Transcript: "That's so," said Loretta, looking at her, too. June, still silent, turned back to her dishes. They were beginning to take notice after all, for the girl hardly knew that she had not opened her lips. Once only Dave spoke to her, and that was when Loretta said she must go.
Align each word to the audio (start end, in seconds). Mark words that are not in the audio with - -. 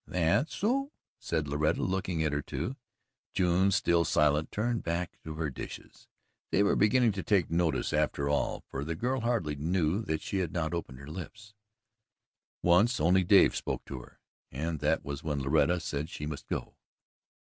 "That's 0.07 0.55
so," 0.55 0.91
said 1.19 1.47
Loretta, 1.47 1.83
looking 1.83 2.23
at 2.23 2.33
her, 2.33 2.41
too. 2.41 2.75
June, 3.33 3.69
still 3.69 4.03
silent, 4.03 4.51
turned 4.51 4.81
back 4.81 5.15
to 5.23 5.35
her 5.35 5.51
dishes. 5.51 6.07
They 6.49 6.63
were 6.63 6.75
beginning 6.75 7.11
to 7.11 7.21
take 7.21 7.51
notice 7.51 7.93
after 7.93 8.27
all, 8.27 8.63
for 8.67 8.83
the 8.83 8.95
girl 8.95 9.21
hardly 9.21 9.53
knew 9.53 10.01
that 10.05 10.21
she 10.21 10.39
had 10.39 10.53
not 10.53 10.73
opened 10.73 10.97
her 10.97 11.07
lips. 11.07 11.53
Once 12.63 12.99
only 12.99 13.23
Dave 13.23 13.55
spoke 13.55 13.85
to 13.85 13.99
her, 13.99 14.19
and 14.51 14.79
that 14.79 15.05
was 15.05 15.23
when 15.23 15.39
Loretta 15.39 15.79
said 15.79 16.09
she 16.09 16.25
must 16.25 16.47
go. 16.47 16.73